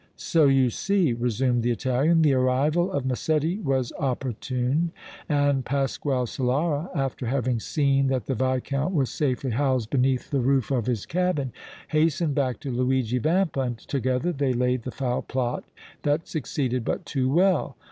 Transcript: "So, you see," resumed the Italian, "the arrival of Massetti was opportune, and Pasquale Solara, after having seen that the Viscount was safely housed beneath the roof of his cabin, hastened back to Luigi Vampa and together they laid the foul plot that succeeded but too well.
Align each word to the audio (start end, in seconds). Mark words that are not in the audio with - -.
"So, 0.17 0.47
you 0.47 0.71
see," 0.71 1.13
resumed 1.13 1.61
the 1.61 1.69
Italian, 1.69 2.23
"the 2.23 2.33
arrival 2.33 2.91
of 2.91 3.05
Massetti 3.05 3.59
was 3.59 3.93
opportune, 3.99 4.91
and 5.29 5.63
Pasquale 5.63 6.25
Solara, 6.25 6.89
after 6.95 7.27
having 7.27 7.59
seen 7.59 8.07
that 8.07 8.25
the 8.25 8.33
Viscount 8.33 8.95
was 8.95 9.11
safely 9.11 9.51
housed 9.51 9.91
beneath 9.91 10.31
the 10.31 10.41
roof 10.41 10.71
of 10.71 10.87
his 10.87 11.05
cabin, 11.05 11.53
hastened 11.89 12.33
back 12.33 12.59
to 12.61 12.71
Luigi 12.71 13.19
Vampa 13.19 13.59
and 13.59 13.77
together 13.77 14.31
they 14.31 14.53
laid 14.53 14.81
the 14.81 14.91
foul 14.91 15.21
plot 15.21 15.65
that 16.01 16.27
succeeded 16.27 16.83
but 16.83 17.05
too 17.05 17.29
well. 17.31 17.77